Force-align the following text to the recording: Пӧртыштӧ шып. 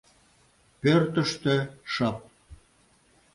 Пӧртыштӧ 0.81 1.55
шып. 1.93 2.17